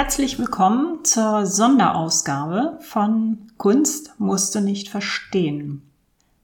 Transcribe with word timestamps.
Herzlich 0.00 0.38
willkommen 0.38 1.04
zur 1.04 1.44
Sonderausgabe 1.44 2.78
von 2.82 3.48
Kunst 3.56 4.14
musst 4.18 4.54
du 4.54 4.60
nicht 4.60 4.90
verstehen. 4.90 5.82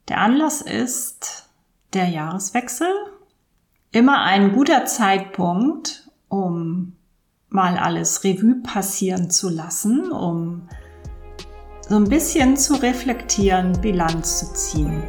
Der 0.09 0.19
Anlass 0.19 0.61
ist 0.61 1.49
der 1.93 2.09
Jahreswechsel. 2.09 2.89
Immer 3.93 4.23
ein 4.23 4.55
guter 4.55 4.87
Zeitpunkt, 4.87 6.11
um 6.29 6.97
mal 7.49 7.79
alles 7.79 8.25
Revue 8.25 8.57
passieren 8.61 9.31
zu 9.31 9.51
lassen, 9.51 10.11
um 10.11 10.69
so 11.89 11.95
ein 11.95 12.09
bisschen 12.09 12.57
zu 12.57 12.75
reflektieren, 12.75 13.81
Bilanz 13.81 14.41
zu 14.41 14.53
ziehen. 14.53 15.05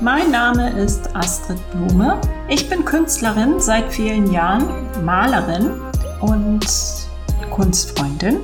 Mein 0.00 0.30
Name 0.30 0.70
ist 0.70 1.16
Astrid 1.16 1.58
Blume. 1.72 2.20
Ich 2.48 2.70
bin 2.70 2.84
Künstlerin 2.84 3.58
seit 3.58 3.92
vielen 3.92 4.30
Jahren, 4.30 4.86
Malerin 5.04 5.72
und 6.20 6.64
Kunstfreundin. 7.50 8.40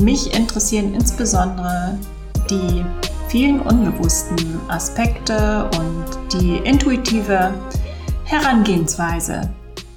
Mich 0.00 0.34
interessieren 0.34 0.94
insbesondere 0.94 1.98
die 2.50 2.84
vielen 3.28 3.60
unbewussten 3.60 4.60
Aspekte 4.68 5.70
und 5.78 6.04
die 6.32 6.56
intuitive 6.58 7.54
Herangehensweise 8.24 9.48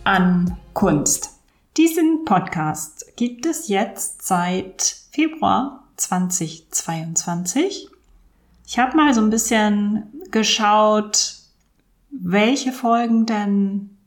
an 0.03 0.57
Kunst. 0.73 1.31
Diesen 1.77 2.25
Podcast 2.25 3.05
gibt 3.15 3.45
es 3.45 3.67
jetzt 3.67 4.25
seit 4.25 4.81
Februar 5.11 5.83
2022. 5.97 7.89
Ich 8.67 8.79
habe 8.79 8.95
mal 8.95 9.13
so 9.13 9.21
ein 9.21 9.29
bisschen 9.29 10.03
geschaut, 10.31 11.35
welche 12.11 12.71
Folgen 12.71 13.25
denn 13.25 13.97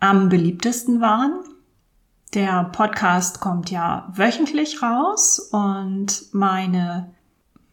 am 0.00 0.28
beliebtesten 0.28 1.00
waren 1.00 1.34
der 2.34 2.64
Podcast 2.64 3.40
kommt 3.40 3.70
ja 3.70 4.08
wöchentlich 4.12 4.82
raus 4.82 5.38
und 5.52 6.24
meine 6.32 7.12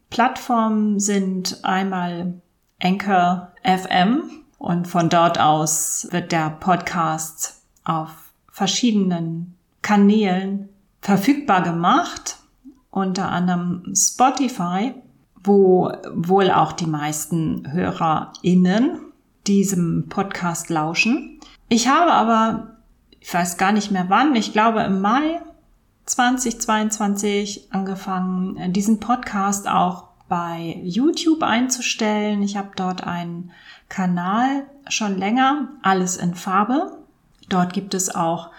Plattformen 0.10 1.00
sind 1.00 1.64
einmal 1.64 2.42
Anchor 2.82 3.52
FM 3.64 4.24
und 4.58 4.88
von 4.88 5.10
dort 5.10 5.40
aus 5.40 6.08
wird 6.12 6.32
der 6.32 6.50
Podcast 6.50 7.64
auf 7.84 8.12
verschiedenen 8.52 9.56
Kanälen 9.82 10.70
verfügbar 11.02 11.64
gemacht, 11.64 12.38
unter 12.92 13.30
anderem 13.30 13.94
Spotify, 13.96 14.94
wo 15.44 15.92
wohl 16.14 16.52
auch 16.52 16.74
die 16.74 16.86
meisten 16.86 17.72
HörerInnen 17.72 19.00
diesem 19.48 20.08
Podcast 20.10 20.70
lauschen. 20.70 21.40
Ich 21.68 21.88
habe 21.88 22.12
aber 22.12 22.71
ich 23.22 23.34
weiß 23.34 23.58
gar 23.58 23.72
nicht 23.72 23.92
mehr 23.92 24.06
wann, 24.10 24.36
ich 24.36 24.52
glaube 24.52 24.82
im 24.82 25.00
Mai 25.00 25.40
2022 26.06 27.68
angefangen, 27.72 28.58
äh, 28.58 28.70
diesen 28.70 29.00
Podcast 29.00 29.68
auch 29.68 30.10
bei 30.28 30.80
YouTube 30.84 31.44
einzustellen. 31.44 32.42
Ich 32.42 32.58
habe 32.58 32.72
dort 32.76 33.06
einen 33.06 33.52
Kanal 33.90 34.66
schon 34.88 35.18
länger, 35.18 35.70
alles 35.82 36.18
in 36.18 36.36
Farbe. 36.36 36.98
Dort 37.50 37.74
gibt 37.74 37.94
es 37.94 38.14
auch 38.14 38.50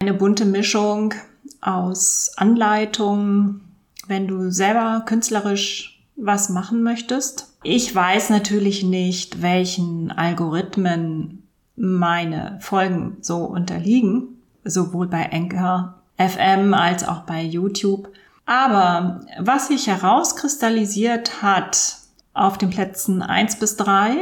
eine 0.00 0.14
bunte 0.14 0.44
Mischung 0.44 1.14
aus 1.60 2.32
Anleitungen, 2.36 3.60
wenn 4.06 4.26
du 4.26 4.50
selber 4.50 5.02
künstlerisch 5.06 6.02
was 6.16 6.48
machen 6.48 6.82
möchtest. 6.82 7.56
Ich 7.62 7.94
weiß 7.94 8.30
natürlich 8.30 8.82
nicht, 8.82 9.42
welchen 9.42 10.10
Algorithmen 10.10 11.47
meine 11.78 12.58
Folgen 12.60 13.18
so 13.20 13.44
unterliegen, 13.44 14.40
sowohl 14.64 15.06
bei 15.08 15.32
Anchor 15.32 15.94
FM 16.16 16.74
als 16.74 17.06
auch 17.06 17.20
bei 17.20 17.42
YouTube. 17.42 18.08
Aber 18.46 19.20
was 19.38 19.68
sich 19.68 19.86
herauskristallisiert 19.86 21.42
hat 21.42 21.96
auf 22.34 22.58
den 22.58 22.70
Plätzen 22.70 23.22
eins 23.22 23.58
bis 23.58 23.76
drei 23.76 24.16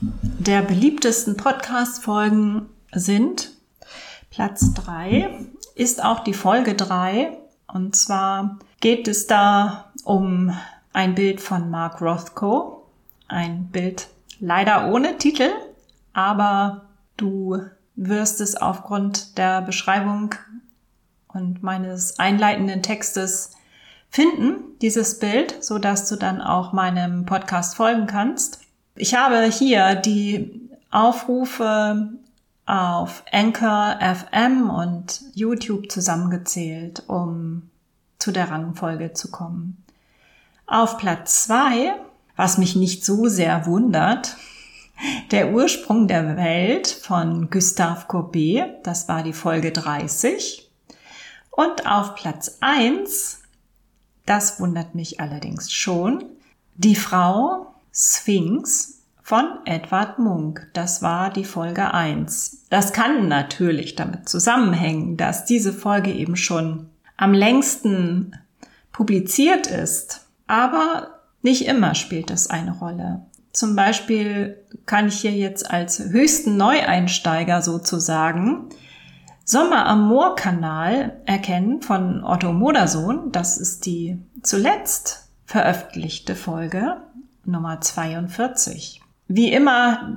der 0.00 0.62
beliebtesten 0.62 1.36
Podcast-Folgen 1.36 2.66
sind 2.92 3.50
Platz 4.30 4.72
drei 4.74 5.30
ist 5.74 6.04
auch 6.04 6.20
die 6.20 6.34
Folge 6.34 6.74
drei 6.74 7.36
Und 7.66 7.96
zwar 7.96 8.58
geht 8.80 9.08
es 9.08 9.26
da 9.26 9.90
um 10.04 10.56
ein 10.92 11.14
Bild 11.16 11.40
von 11.40 11.70
Mark 11.70 12.00
Rothko. 12.00 12.86
Ein 13.26 13.68
Bild 13.68 14.08
leider 14.38 14.92
ohne 14.92 15.18
Titel, 15.18 15.50
aber 16.12 16.87
Du 17.18 17.60
wirst 17.96 18.40
es 18.40 18.56
aufgrund 18.56 19.36
der 19.36 19.60
Beschreibung 19.60 20.34
und 21.26 21.62
meines 21.62 22.18
einleitenden 22.18 22.82
Textes 22.82 23.50
finden, 24.08 24.78
dieses 24.80 25.18
Bild, 25.18 25.62
so 25.62 25.78
dass 25.78 26.08
du 26.08 26.16
dann 26.16 26.40
auch 26.40 26.72
meinem 26.72 27.26
Podcast 27.26 27.74
folgen 27.74 28.06
kannst. 28.06 28.60
Ich 28.94 29.14
habe 29.14 29.44
hier 29.44 29.96
die 29.96 30.70
Aufrufe 30.90 32.08
auf 32.66 33.24
Anchor 33.32 33.98
FM 34.00 34.70
und 34.70 35.22
YouTube 35.34 35.90
zusammengezählt, 35.90 37.02
um 37.08 37.68
zu 38.18 38.30
der 38.30 38.50
Rangfolge 38.50 39.12
zu 39.12 39.30
kommen. 39.30 39.84
Auf 40.66 40.98
Platz 40.98 41.44
zwei, 41.44 41.94
was 42.36 42.58
mich 42.58 42.76
nicht 42.76 43.04
so 43.04 43.26
sehr 43.26 43.66
wundert, 43.66 44.36
der 45.30 45.52
Ursprung 45.52 46.08
der 46.08 46.36
Welt 46.36 46.88
von 46.88 47.50
Gustave 47.50 48.06
Courbet, 48.08 48.78
das 48.82 49.08
war 49.08 49.22
die 49.22 49.32
Folge 49.32 49.72
30. 49.72 50.70
Und 51.50 51.86
auf 51.86 52.14
Platz 52.14 52.58
1, 52.60 53.42
das 54.26 54.60
wundert 54.60 54.94
mich 54.94 55.20
allerdings 55.20 55.72
schon, 55.72 56.24
die 56.74 56.94
Frau 56.94 57.74
Sphinx 57.92 59.02
von 59.22 59.58
Edward 59.64 60.18
Munk. 60.18 60.68
Das 60.72 61.02
war 61.02 61.30
die 61.30 61.44
Folge 61.44 61.92
1. 61.92 62.66
Das 62.70 62.92
kann 62.92 63.28
natürlich 63.28 63.94
damit 63.94 64.28
zusammenhängen, 64.28 65.16
dass 65.16 65.44
diese 65.44 65.72
Folge 65.72 66.12
eben 66.12 66.36
schon 66.36 66.88
am 67.16 67.34
längsten 67.34 68.36
publiziert 68.92 69.66
ist. 69.66 70.26
Aber 70.46 71.20
nicht 71.42 71.66
immer 71.66 71.94
spielt 71.94 72.30
es 72.30 72.48
eine 72.48 72.72
Rolle. 72.72 73.26
Zum 73.58 73.74
Beispiel 73.74 74.64
kann 74.86 75.08
ich 75.08 75.18
hier 75.18 75.32
jetzt 75.32 75.68
als 75.68 75.98
höchsten 75.98 76.56
Neueinsteiger 76.56 77.60
sozusagen 77.60 78.68
Sommer 79.44 79.86
am 79.86 80.06
Moor-Kanal 80.06 81.20
erkennen 81.26 81.82
von 81.82 82.22
Otto 82.22 82.52
Modersohn. 82.52 83.32
Das 83.32 83.58
ist 83.58 83.84
die 83.84 84.16
zuletzt 84.44 85.32
veröffentlichte 85.44 86.36
Folge 86.36 86.98
Nummer 87.46 87.80
42. 87.80 89.00
Wie 89.26 89.50
immer 89.50 90.12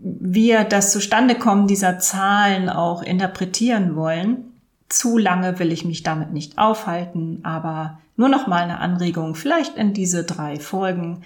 wir 0.00 0.64
das 0.64 0.90
Zustandekommen 0.90 1.68
dieser 1.68 2.00
Zahlen 2.00 2.68
auch 2.68 3.04
interpretieren 3.04 3.94
wollen, 3.94 4.54
zu 4.88 5.18
lange 5.18 5.60
will 5.60 5.70
ich 5.70 5.84
mich 5.84 6.02
damit 6.02 6.32
nicht 6.32 6.58
aufhalten, 6.58 7.44
aber 7.44 8.00
nur 8.16 8.28
noch 8.28 8.48
mal 8.48 8.64
eine 8.64 8.80
Anregung, 8.80 9.36
vielleicht 9.36 9.76
in 9.76 9.94
diese 9.94 10.24
drei 10.24 10.58
Folgen 10.58 11.22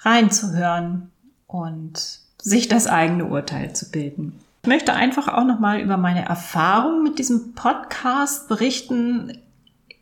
reinzuhören 0.00 1.10
und 1.46 2.20
sich 2.38 2.68
das 2.68 2.86
eigene 2.86 3.26
Urteil 3.26 3.74
zu 3.74 3.90
bilden. 3.90 4.38
Ich 4.62 4.68
möchte 4.68 4.92
einfach 4.92 5.28
auch 5.28 5.44
nochmal 5.44 5.80
über 5.80 5.96
meine 5.96 6.24
Erfahrung 6.24 7.02
mit 7.02 7.18
diesem 7.18 7.54
Podcast 7.54 8.48
berichten. 8.48 9.38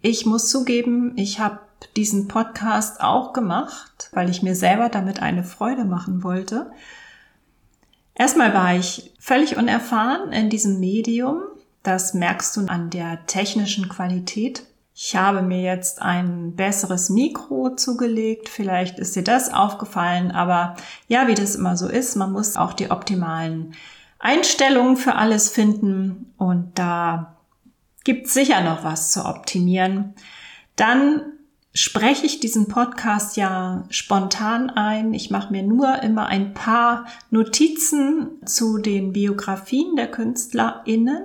Ich 0.02 0.26
muss 0.26 0.50
zugeben, 0.50 1.12
ich 1.16 1.38
habe 1.38 1.60
diesen 1.96 2.26
Podcast 2.26 3.00
auch 3.00 3.32
gemacht, 3.32 4.10
weil 4.12 4.30
ich 4.30 4.42
mir 4.42 4.56
selber 4.56 4.88
damit 4.88 5.22
eine 5.22 5.44
Freude 5.44 5.84
machen 5.84 6.24
wollte. 6.24 6.70
Erstmal 8.14 8.52
war 8.52 8.74
ich 8.74 9.12
völlig 9.20 9.56
unerfahren 9.56 10.32
in 10.32 10.50
diesem 10.50 10.80
Medium. 10.80 11.40
Das 11.84 12.14
merkst 12.14 12.56
du 12.56 12.66
an 12.66 12.90
der 12.90 13.26
technischen 13.26 13.88
Qualität. 13.88 14.64
Ich 15.00 15.14
habe 15.14 15.42
mir 15.42 15.60
jetzt 15.60 16.02
ein 16.02 16.56
besseres 16.56 17.08
Mikro 17.08 17.76
zugelegt. 17.76 18.48
Vielleicht 18.48 18.98
ist 18.98 19.14
dir 19.14 19.22
das 19.22 19.54
aufgefallen. 19.54 20.32
Aber 20.32 20.74
ja, 21.06 21.28
wie 21.28 21.36
das 21.36 21.54
immer 21.54 21.76
so 21.76 21.86
ist, 21.86 22.16
man 22.16 22.32
muss 22.32 22.56
auch 22.56 22.72
die 22.72 22.90
optimalen 22.90 23.74
Einstellungen 24.18 24.96
für 24.96 25.14
alles 25.14 25.50
finden. 25.50 26.34
Und 26.36 26.80
da 26.80 27.36
gibt 28.02 28.26
es 28.26 28.34
sicher 28.34 28.60
noch 28.62 28.82
was 28.82 29.12
zu 29.12 29.24
optimieren. 29.24 30.14
Dann 30.74 31.22
spreche 31.72 32.26
ich 32.26 32.40
diesen 32.40 32.66
Podcast 32.66 33.36
ja 33.36 33.84
spontan 33.90 34.68
ein. 34.68 35.14
Ich 35.14 35.30
mache 35.30 35.52
mir 35.52 35.62
nur 35.62 36.02
immer 36.02 36.26
ein 36.26 36.54
paar 36.54 37.06
Notizen 37.30 38.44
zu 38.44 38.78
den 38.78 39.12
Biografien 39.12 39.94
der 39.94 40.10
KünstlerInnen 40.10 41.22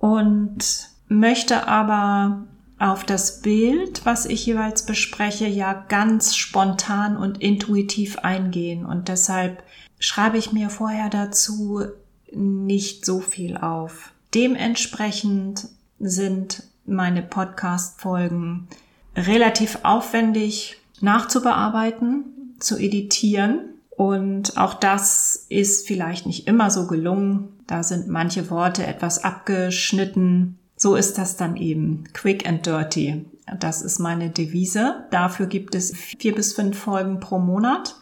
und 0.00 0.88
möchte 1.08 1.68
aber 1.68 2.44
auf 2.78 3.04
das 3.04 3.40
Bild, 3.40 4.04
was 4.04 4.26
ich 4.26 4.44
jeweils 4.46 4.84
bespreche, 4.84 5.46
ja 5.46 5.84
ganz 5.88 6.36
spontan 6.36 7.16
und 7.16 7.40
intuitiv 7.40 8.18
eingehen. 8.18 8.84
Und 8.84 9.08
deshalb 9.08 9.62
schreibe 9.98 10.36
ich 10.36 10.52
mir 10.52 10.68
vorher 10.68 11.08
dazu 11.08 11.84
nicht 12.32 13.06
so 13.06 13.20
viel 13.20 13.56
auf. 13.56 14.12
Dementsprechend 14.34 15.68
sind 15.98 16.64
meine 16.84 17.22
Podcast-Folgen 17.22 18.68
relativ 19.16 19.78
aufwendig 19.82 20.76
nachzubearbeiten, 21.00 22.56
zu 22.58 22.76
editieren. 22.76 23.60
Und 23.90 24.58
auch 24.58 24.74
das 24.74 25.46
ist 25.48 25.86
vielleicht 25.86 26.26
nicht 26.26 26.46
immer 26.46 26.70
so 26.70 26.86
gelungen. 26.86 27.48
Da 27.66 27.82
sind 27.82 28.08
manche 28.08 28.50
Worte 28.50 28.86
etwas 28.86 29.24
abgeschnitten. 29.24 30.58
So 30.76 30.94
ist 30.94 31.16
das 31.18 31.36
dann 31.36 31.56
eben. 31.56 32.04
Quick 32.12 32.46
and 32.46 32.64
dirty. 32.64 33.24
Das 33.58 33.82
ist 33.82 33.98
meine 33.98 34.30
Devise. 34.30 35.06
Dafür 35.10 35.46
gibt 35.46 35.74
es 35.74 35.96
vier 35.96 36.34
bis 36.34 36.52
fünf 36.52 36.78
Folgen 36.78 37.18
pro 37.18 37.38
Monat. 37.38 37.96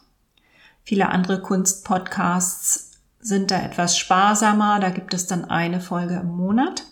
Viele 0.82 1.08
andere 1.08 1.40
Kunstpodcasts 1.40 2.90
sind 3.20 3.50
da 3.50 3.62
etwas 3.62 3.96
sparsamer. 3.96 4.80
Da 4.80 4.90
gibt 4.90 5.14
es 5.14 5.26
dann 5.26 5.44
eine 5.44 5.80
Folge 5.80 6.14
im 6.14 6.36
Monat. 6.36 6.84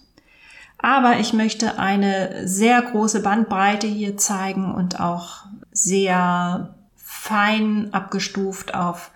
Aber 0.79 1.19
ich 1.19 1.33
möchte 1.33 1.79
eine 1.79 2.47
sehr 2.47 2.81
große 2.83 3.21
Bandbreite 3.21 3.87
hier 3.87 4.17
zeigen 4.17 4.73
und 4.75 5.01
auch 5.01 5.47
sehr 5.71 6.75
fein 6.97 7.93
abgestuft 7.93 8.75
auf 8.75 9.13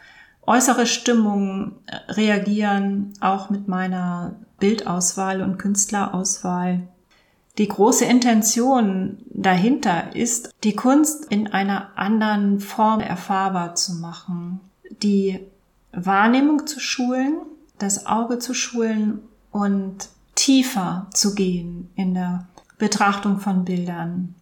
äußere 0.47 0.87
Stimmungen 0.87 1.75
reagieren, 2.09 3.13
auch 3.21 3.51
mit 3.51 3.67
meiner 3.67 4.37
Bildauswahl 4.59 5.43
und 5.43 5.59
Künstlerauswahl. 5.59 6.89
Die 7.59 7.69
große 7.69 8.05
Intention 8.05 9.19
dahinter 9.31 10.15
ist, 10.15 10.51
die 10.63 10.75
Kunst 10.75 11.27
in 11.27 11.47
einer 11.49 11.97
anderen 11.97 12.61
Form 12.61 13.01
erfahrbar 13.01 13.75
zu 13.75 13.95
machen, 13.95 14.61
die 15.03 15.41
Wahrnehmung 15.93 16.67
zu 16.67 16.81
schulen, 16.81 17.39
das 17.79 18.07
Auge 18.07 18.39
zu 18.39 18.53
schulen 18.53 19.21
und 19.51 20.09
tiefer 20.35 21.07
zu 21.15 21.35
gehen 21.35 21.91
in 21.97 22.15
der 22.15 22.47
Betrachtung 22.79 23.41
von 23.41 23.65
Bildern. 23.65 24.35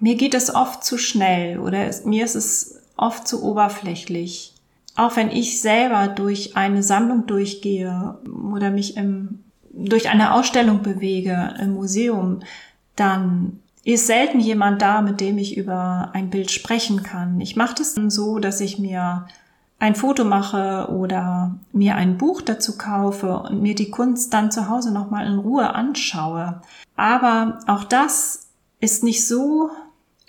Mir 0.00 0.16
geht 0.16 0.34
es 0.34 0.52
oft 0.52 0.84
zu 0.84 0.98
schnell 0.98 1.60
oder 1.60 1.90
mir 2.04 2.24
ist 2.24 2.34
es 2.34 2.80
oft 2.96 3.28
zu 3.28 3.44
oberflächlich. 3.44 4.53
Auch 4.96 5.16
wenn 5.16 5.30
ich 5.30 5.60
selber 5.60 6.08
durch 6.08 6.56
eine 6.56 6.82
Sammlung 6.82 7.26
durchgehe 7.26 8.18
oder 8.52 8.70
mich 8.70 8.96
im, 8.96 9.40
durch 9.70 10.08
eine 10.08 10.34
Ausstellung 10.34 10.82
bewege 10.82 11.54
im 11.60 11.74
Museum, 11.74 12.40
dann 12.94 13.60
ist 13.84 14.06
selten 14.06 14.40
jemand 14.40 14.80
da, 14.80 15.02
mit 15.02 15.20
dem 15.20 15.36
ich 15.36 15.56
über 15.56 16.10
ein 16.14 16.30
Bild 16.30 16.50
sprechen 16.50 17.02
kann. 17.02 17.40
Ich 17.40 17.56
mache 17.56 17.74
das 17.76 17.94
dann 17.94 18.08
so, 18.10 18.38
dass 18.38 18.60
ich 18.60 18.78
mir 18.78 19.26
ein 19.78 19.94
Foto 19.94 20.24
mache 20.24 20.88
oder 20.90 21.58
mir 21.72 21.96
ein 21.96 22.16
Buch 22.16 22.40
dazu 22.40 22.78
kaufe 22.78 23.38
und 23.40 23.60
mir 23.60 23.74
die 23.74 23.90
Kunst 23.90 24.32
dann 24.32 24.50
zu 24.50 24.68
Hause 24.68 24.92
nochmal 24.92 25.26
in 25.26 25.38
Ruhe 25.38 25.74
anschaue. 25.74 26.62
Aber 26.96 27.58
auch 27.66 27.84
das 27.84 28.48
ist 28.80 29.04
nicht 29.04 29.26
so 29.26 29.70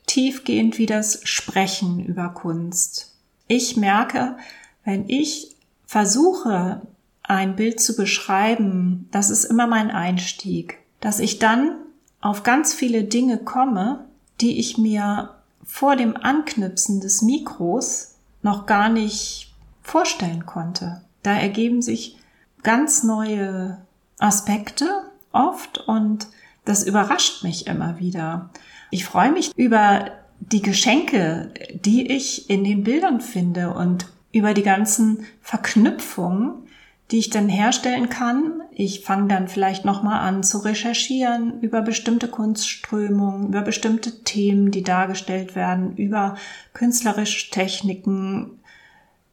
tiefgehend 0.07 0.77
wie 0.77 0.85
das 0.85 1.21
Sprechen 1.23 2.03
über 2.03 2.29
Kunst. 2.29 3.14
Ich 3.47 3.77
merke, 3.77 4.37
wenn 4.83 5.07
ich 5.07 5.55
versuche, 5.85 6.81
ein 7.23 7.55
Bild 7.55 7.79
zu 7.79 7.95
beschreiben, 7.95 9.07
das 9.11 9.29
ist 9.29 9.45
immer 9.45 9.67
mein 9.67 9.91
Einstieg, 9.91 10.79
dass 10.99 11.19
ich 11.19 11.39
dann 11.39 11.75
auf 12.21 12.43
ganz 12.43 12.73
viele 12.73 13.03
Dinge 13.03 13.37
komme, 13.37 14.05
die 14.41 14.59
ich 14.59 14.77
mir 14.77 15.35
vor 15.63 15.95
dem 15.95 16.15
Anknipsen 16.15 17.01
des 17.01 17.21
Mikros 17.21 18.15
noch 18.41 18.65
gar 18.65 18.89
nicht 18.89 19.53
vorstellen 19.81 20.45
konnte. 20.45 21.01
Da 21.23 21.33
ergeben 21.33 21.81
sich 21.81 22.17
ganz 22.63 23.03
neue 23.03 23.77
Aspekte 24.19 24.87
oft 25.31 25.79
und 25.87 26.27
das 26.63 26.83
überrascht 26.83 27.43
mich 27.43 27.67
immer 27.67 27.99
wieder. 27.99 28.49
Ich 28.91 29.05
freue 29.05 29.31
mich 29.31 29.55
über 29.55 30.11
die 30.39 30.61
Geschenke, 30.61 31.51
die 31.73 32.11
ich 32.11 32.49
in 32.49 32.63
den 32.63 32.83
Bildern 32.83 33.21
finde 33.21 33.73
und 33.73 34.07
über 34.31 34.53
die 34.53 34.63
ganzen 34.63 35.25
Verknüpfungen, 35.41 36.65
die 37.11 37.19
ich 37.19 37.29
dann 37.29 37.49
herstellen 37.49 38.09
kann. 38.09 38.61
Ich 38.71 39.01
fange 39.01 39.27
dann 39.27 39.47
vielleicht 39.47 39.85
nochmal 39.85 40.27
an 40.27 40.43
zu 40.43 40.57
recherchieren 40.59 41.61
über 41.61 41.81
bestimmte 41.81 42.27
Kunstströmungen, 42.27 43.47
über 43.47 43.61
bestimmte 43.61 44.23
Themen, 44.23 44.71
die 44.71 44.83
dargestellt 44.83 45.55
werden, 45.55 45.95
über 45.95 46.35
künstlerische 46.73 47.51
Techniken. 47.51 48.59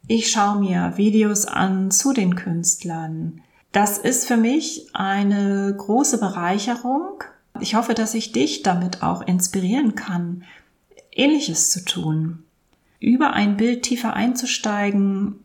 Ich 0.07 0.31
schaue 0.31 0.61
mir 0.61 0.95
Videos 0.97 1.47
an 1.47 1.91
zu 1.91 2.13
den 2.13 2.37
Künstlern. 2.37 3.41
Das 3.73 3.97
ist 3.97 4.27
für 4.27 4.37
mich 4.37 4.89
eine 4.93 5.75
große 5.77 6.19
Bereicherung. 6.19 7.25
Ich 7.61 7.75
hoffe, 7.75 7.95
dass 7.95 8.15
ich 8.15 8.33
dich 8.33 8.63
damit 8.63 9.03
auch 9.03 9.23
inspirieren 9.23 9.95
kann, 9.95 10.45
Ähnliches 11.13 11.71
zu 11.71 11.85
tun. 11.85 12.45
Über 13.01 13.33
ein 13.33 13.57
Bild 13.57 13.83
tiefer 13.83 14.15
einzusteigen, 14.15 15.41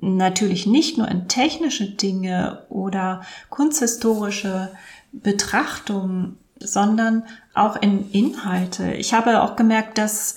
natürlich 0.00 0.66
nicht 0.66 0.98
nur 0.98 1.08
in 1.08 1.28
technische 1.28 1.90
Dinge 1.90 2.64
oder 2.68 3.22
kunsthistorische 3.50 4.72
Betrachtungen, 5.12 6.38
sondern 6.58 7.24
auch 7.52 7.76
in 7.76 8.10
Inhalte. 8.10 8.94
Ich 8.94 9.12
habe 9.12 9.42
auch 9.42 9.56
gemerkt, 9.56 9.98
dass 9.98 10.36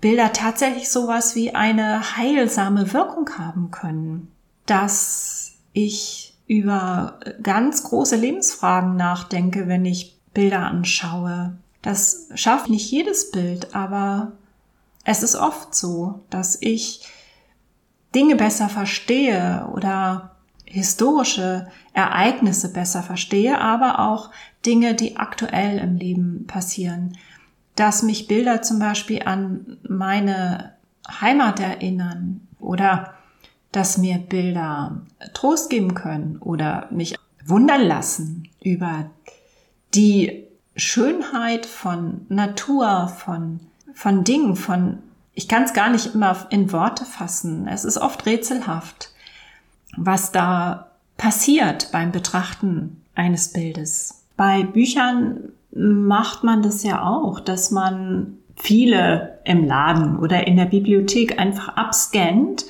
Bilder 0.00 0.32
tatsächlich 0.32 0.90
sowas 0.90 1.34
wie 1.34 1.54
eine 1.54 2.16
heilsame 2.16 2.92
Wirkung 2.92 3.30
haben 3.38 3.70
können, 3.70 4.28
dass 4.66 5.52
ich 5.72 6.34
über 6.46 7.18
ganz 7.42 7.84
große 7.84 8.16
Lebensfragen 8.16 8.96
nachdenke, 8.96 9.66
wenn 9.68 9.84
ich 9.84 10.16
Bilder 10.32 10.60
anschaue. 10.60 11.56
Das 11.86 12.26
schafft 12.34 12.68
nicht 12.68 12.90
jedes 12.90 13.30
Bild, 13.30 13.72
aber 13.72 14.32
es 15.04 15.22
ist 15.22 15.36
oft 15.36 15.72
so, 15.72 16.18
dass 16.30 16.58
ich 16.60 17.06
Dinge 18.12 18.34
besser 18.34 18.68
verstehe 18.68 19.68
oder 19.72 20.34
historische 20.64 21.68
Ereignisse 21.92 22.72
besser 22.72 23.04
verstehe, 23.04 23.60
aber 23.60 24.00
auch 24.00 24.32
Dinge, 24.66 24.94
die 24.94 25.16
aktuell 25.16 25.78
im 25.78 25.94
Leben 25.94 26.48
passieren. 26.48 27.16
Dass 27.76 28.02
mich 28.02 28.26
Bilder 28.26 28.62
zum 28.62 28.80
Beispiel 28.80 29.22
an 29.24 29.78
meine 29.88 30.72
Heimat 31.08 31.60
erinnern 31.60 32.48
oder 32.58 33.14
dass 33.70 33.96
mir 33.96 34.18
Bilder 34.18 35.02
Trost 35.34 35.70
geben 35.70 35.94
können 35.94 36.38
oder 36.38 36.88
mich 36.90 37.14
wundern 37.44 37.82
lassen 37.82 38.48
über 38.60 39.08
die 39.94 40.46
Schönheit 40.76 41.66
von 41.66 42.26
Natur, 42.28 43.08
von, 43.08 43.60
von 43.94 44.24
Dingen, 44.24 44.56
von 44.56 44.98
ich 45.34 45.48
kann 45.48 45.64
es 45.64 45.74
gar 45.74 45.90
nicht 45.90 46.14
immer 46.14 46.46
in 46.48 46.72
Worte 46.72 47.04
fassen. 47.04 47.68
Es 47.68 47.84
ist 47.84 47.98
oft 47.98 48.24
rätselhaft, 48.24 49.10
was 49.96 50.32
da 50.32 50.92
passiert 51.18 51.90
beim 51.92 52.10
Betrachten 52.10 53.02
eines 53.14 53.52
Bildes. 53.52 54.24
Bei 54.36 54.62
Büchern 54.62 55.52
macht 55.72 56.42
man 56.42 56.62
das 56.62 56.82
ja 56.82 57.06
auch, 57.06 57.40
dass 57.40 57.70
man 57.70 58.38
viele 58.56 59.38
im 59.44 59.66
Laden 59.66 60.18
oder 60.18 60.46
in 60.46 60.56
der 60.56 60.64
Bibliothek 60.64 61.38
einfach 61.38 61.68
abscannt 61.68 62.64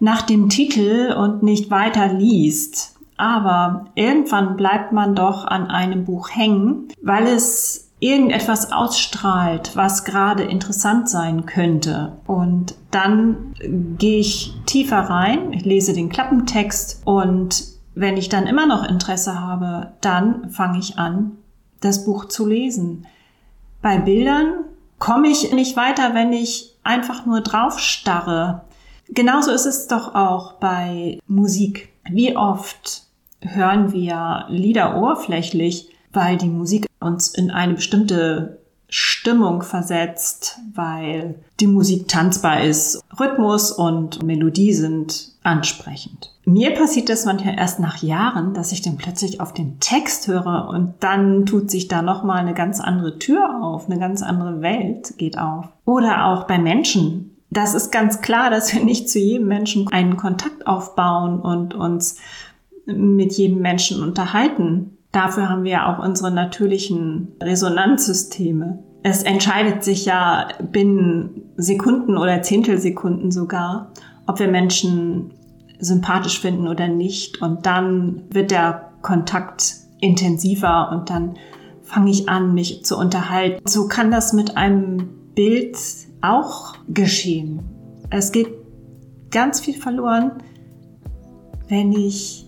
nach 0.00 0.22
dem 0.22 0.48
Titel 0.48 1.14
und 1.16 1.42
nicht 1.42 1.70
weiter 1.70 2.12
liest. 2.12 2.95
Aber 3.16 3.86
irgendwann 3.94 4.56
bleibt 4.56 4.92
man 4.92 5.14
doch 5.14 5.46
an 5.46 5.68
einem 5.68 6.04
Buch 6.04 6.30
hängen, 6.30 6.88
weil 7.02 7.26
es 7.26 7.86
irgendetwas 7.98 8.72
ausstrahlt, 8.72 9.74
was 9.74 10.04
gerade 10.04 10.42
interessant 10.42 11.08
sein 11.08 11.46
könnte. 11.46 12.12
Und 12.26 12.74
dann 12.90 13.54
gehe 13.98 14.20
ich 14.20 14.54
tiefer 14.66 14.98
rein, 14.98 15.52
ich 15.52 15.64
lese 15.64 15.94
den 15.94 16.10
Klappentext 16.10 17.02
und 17.06 17.64
wenn 17.94 18.18
ich 18.18 18.28
dann 18.28 18.46
immer 18.46 18.66
noch 18.66 18.86
Interesse 18.86 19.40
habe, 19.40 19.94
dann 20.02 20.50
fange 20.50 20.78
ich 20.78 20.98
an, 20.98 21.38
das 21.80 22.04
Buch 22.04 22.26
zu 22.26 22.46
lesen. 22.46 23.06
Bei 23.80 23.98
Bildern 23.98 24.64
komme 24.98 25.28
ich 25.28 25.52
nicht 25.52 25.76
weiter, 25.76 26.14
wenn 26.14 26.32
ich 26.34 26.76
einfach 26.82 27.24
nur 27.24 27.40
drauf 27.40 27.78
starre. 27.78 28.62
Genauso 29.08 29.50
ist 29.50 29.64
es 29.64 29.86
doch 29.86 30.14
auch 30.14 30.54
bei 30.54 31.18
Musik. 31.26 31.90
Wie 32.10 32.36
oft 32.36 33.05
hören 33.54 33.92
wir 33.92 34.46
Lieder 34.48 34.96
oberflächlich, 34.96 35.88
weil 36.12 36.36
die 36.36 36.48
Musik 36.48 36.86
uns 37.00 37.28
in 37.28 37.50
eine 37.50 37.74
bestimmte 37.74 38.58
Stimmung 38.88 39.62
versetzt, 39.62 40.60
weil 40.74 41.36
die 41.58 41.66
Musik 41.66 42.08
tanzbar 42.08 42.62
ist. 42.62 43.02
Rhythmus 43.18 43.72
und 43.72 44.22
Melodie 44.22 44.72
sind 44.72 45.32
ansprechend. 45.42 46.32
Mir 46.44 46.74
passiert 46.74 47.08
das 47.08 47.24
manchmal 47.24 47.58
erst 47.58 47.80
nach 47.80 48.02
Jahren, 48.02 48.54
dass 48.54 48.70
ich 48.70 48.82
dann 48.82 48.96
plötzlich 48.96 49.40
auf 49.40 49.52
den 49.52 49.80
Text 49.80 50.28
höre 50.28 50.68
und 50.68 50.94
dann 51.00 51.46
tut 51.46 51.70
sich 51.70 51.88
da 51.88 52.02
nochmal 52.02 52.38
eine 52.38 52.54
ganz 52.54 52.80
andere 52.80 53.18
Tür 53.18 53.60
auf, 53.62 53.86
eine 53.86 53.98
ganz 53.98 54.22
andere 54.22 54.60
Welt 54.60 55.14
geht 55.18 55.38
auf. 55.38 55.66
Oder 55.84 56.26
auch 56.26 56.44
bei 56.44 56.58
Menschen. 56.58 57.36
Das 57.50 57.74
ist 57.74 57.90
ganz 57.90 58.20
klar, 58.20 58.50
dass 58.50 58.72
wir 58.74 58.84
nicht 58.84 59.08
zu 59.08 59.18
jedem 59.18 59.48
Menschen 59.48 59.88
einen 59.88 60.16
Kontakt 60.16 60.66
aufbauen 60.66 61.40
und 61.40 61.74
uns 61.74 62.18
mit 62.86 63.32
jedem 63.32 63.60
Menschen 63.60 64.02
unterhalten 64.02 64.96
Dafür 65.16 65.48
haben 65.48 65.64
wir 65.64 65.88
auch 65.88 66.04
unsere 66.04 66.30
natürlichen 66.30 67.28
Resonanzsysteme. 67.42 68.84
Es 69.02 69.22
entscheidet 69.22 69.82
sich 69.82 70.04
ja 70.04 70.48
binnen 70.70 71.54
Sekunden 71.56 72.18
oder 72.18 72.42
Zehntelsekunden 72.42 73.30
sogar, 73.30 73.92
ob 74.26 74.40
wir 74.40 74.48
Menschen 74.48 75.32
sympathisch 75.78 76.38
finden 76.38 76.68
oder 76.68 76.88
nicht. 76.88 77.40
Und 77.40 77.64
dann 77.64 78.24
wird 78.28 78.50
der 78.50 78.90
Kontakt 79.00 79.76
intensiver 80.00 80.90
und 80.92 81.08
dann 81.08 81.38
fange 81.82 82.10
ich 82.10 82.28
an, 82.28 82.52
mich 82.52 82.84
zu 82.84 82.98
unterhalten. 82.98 83.66
So 83.66 83.88
kann 83.88 84.10
das 84.10 84.34
mit 84.34 84.58
einem 84.58 85.08
Bild 85.34 85.78
auch 86.20 86.74
geschehen. 86.88 87.60
Es 88.10 88.32
geht 88.32 88.48
ganz 89.30 89.60
viel 89.60 89.80
verloren, 89.80 90.32
wenn 91.68 91.94
ich 91.94 92.45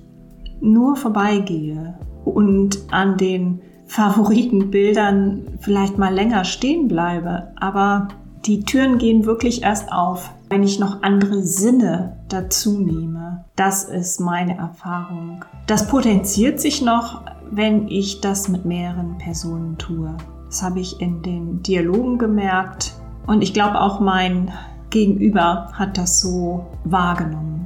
nur 0.61 0.97
vorbeigehe 0.97 1.99
und 2.25 2.79
an 2.91 3.17
den 3.17 3.61
Favoritenbildern 3.87 5.59
vielleicht 5.61 5.99
mal 5.99 6.15
länger 6.15 6.45
stehen 6.45 6.88
bleibe. 6.88 7.53
Aber 7.57 8.09
die 8.45 8.61
Türen 8.61 8.99
gehen 8.99 9.25
wirklich 9.25 9.62
erst 9.62 9.93
auf, 9.93 10.31
wenn 10.49 10.62
ich 10.62 10.79
noch 10.79 11.03
andere 11.03 11.43
Sinne 11.43 12.19
dazu 12.29 12.79
nehme. 12.79 13.45
Das 13.57 13.85
ist 13.85 14.21
meine 14.21 14.57
Erfahrung. 14.57 15.45
Das 15.67 15.88
potenziert 15.88 16.61
sich 16.61 16.83
noch, 16.83 17.23
wenn 17.50 17.88
ich 17.88 18.21
das 18.21 18.49
mit 18.49 18.65
mehreren 18.65 19.19
Personen 19.19 19.79
tue. 19.79 20.15
Das 20.47 20.62
habe 20.62 20.81
ich 20.81 21.00
in 21.00 21.23
den 21.23 21.62
Dialogen 21.62 22.19
gemerkt 22.19 22.95
und 23.27 23.43
ich 23.43 23.53
glaube 23.53 23.81
auch 23.81 24.00
mein 24.00 24.50
Gegenüber 24.91 25.69
hat 25.75 25.99
das 25.99 26.21
so 26.21 26.67
wahrgenommen. 26.85 27.58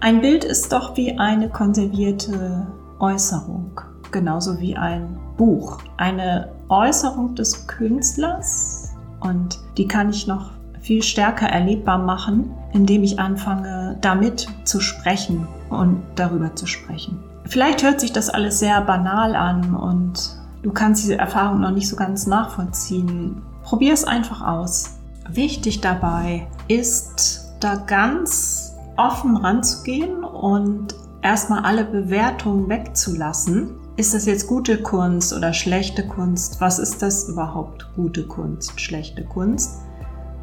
Ein 0.00 0.20
Bild 0.20 0.44
ist 0.44 0.72
doch 0.72 0.96
wie 0.96 1.18
eine 1.18 1.48
konservierte 1.48 2.66
Äußerung, 2.98 3.80
genauso 4.10 4.60
wie 4.60 4.76
ein 4.76 5.18
Buch. 5.36 5.78
Eine 5.96 6.52
Äußerung 6.68 7.34
des 7.34 7.66
Künstlers 7.66 8.92
und 9.20 9.58
die 9.76 9.88
kann 9.88 10.10
ich 10.10 10.26
noch 10.26 10.50
viel 10.80 11.02
stärker 11.02 11.46
erlebbar 11.46 11.98
machen, 11.98 12.50
indem 12.72 13.02
ich 13.02 13.18
anfange, 13.18 13.96
damit 14.02 14.46
zu 14.64 14.80
sprechen 14.80 15.48
und 15.70 16.02
darüber 16.14 16.54
zu 16.54 16.66
sprechen. 16.66 17.22
Vielleicht 17.46 17.82
hört 17.82 18.00
sich 18.00 18.12
das 18.12 18.28
alles 18.28 18.58
sehr 18.58 18.80
banal 18.82 19.34
an 19.34 19.74
und 19.74 20.36
du 20.62 20.72
kannst 20.72 21.02
diese 21.02 21.16
Erfahrung 21.16 21.60
noch 21.60 21.70
nicht 21.70 21.88
so 21.88 21.96
ganz 21.96 22.26
nachvollziehen. 22.26 23.42
Probier 23.62 23.94
es 23.94 24.04
einfach 24.04 24.46
aus. 24.46 24.98
Wichtig 25.30 25.80
dabei 25.80 26.46
ist, 26.68 27.54
da 27.60 27.76
ganz 27.76 28.73
offen 28.96 29.36
ranzugehen 29.36 30.24
und 30.24 30.94
erstmal 31.22 31.64
alle 31.64 31.84
Bewertungen 31.84 32.68
wegzulassen. 32.68 33.70
Ist 33.96 34.14
das 34.14 34.26
jetzt 34.26 34.46
gute 34.46 34.82
Kunst 34.82 35.32
oder 35.32 35.52
schlechte 35.52 36.06
Kunst? 36.06 36.60
Was 36.60 36.78
ist 36.78 37.02
das 37.02 37.28
überhaupt 37.28 37.88
gute 37.94 38.26
Kunst, 38.26 38.80
schlechte 38.80 39.24
Kunst? 39.24 39.80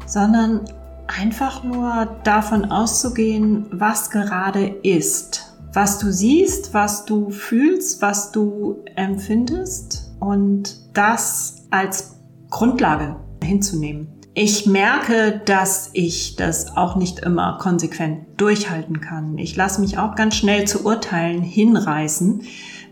Sondern 0.06 0.62
einfach 1.06 1.62
nur 1.62 2.08
davon 2.24 2.64
auszugehen, 2.64 3.66
was 3.70 4.10
gerade 4.10 4.66
ist. 4.66 5.54
Was 5.74 5.98
du 5.98 6.12
siehst, 6.12 6.74
was 6.74 7.04
du 7.04 7.30
fühlst, 7.30 8.02
was 8.02 8.32
du 8.32 8.84
empfindest 8.96 10.12
und 10.20 10.76
das 10.94 11.62
als 11.70 12.16
Grundlage 12.50 13.16
hinzunehmen. 13.42 14.08
Ich 14.34 14.64
merke, 14.64 15.42
dass 15.44 15.90
ich 15.92 16.36
das 16.36 16.74
auch 16.74 16.96
nicht 16.96 17.18
immer 17.18 17.58
konsequent 17.58 18.24
durchhalten 18.38 19.02
kann. 19.02 19.36
Ich 19.36 19.56
lasse 19.56 19.82
mich 19.82 19.98
auch 19.98 20.14
ganz 20.14 20.36
schnell 20.36 20.66
zu 20.66 20.86
Urteilen 20.86 21.42
hinreißen, 21.42 22.40